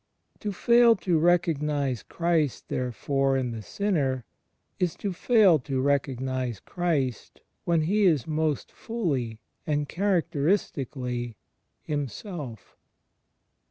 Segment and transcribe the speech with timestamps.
[0.39, 4.25] To fail to recognize Christ, therefore, m the sinner
[4.79, 11.35] is to fail to recognize Christ when He is most fully and characteristically
[11.83, 12.75] Himself.